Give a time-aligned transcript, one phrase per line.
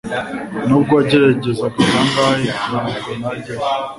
[0.67, 3.65] nubwo wagerageza kangahe ntabwo najyayo